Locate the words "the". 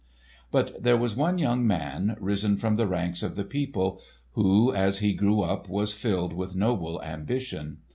2.73-2.87, 3.35-3.43